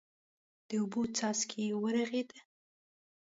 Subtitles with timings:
[0.67, 2.29] د اوبو څاڅکی ورغړېد.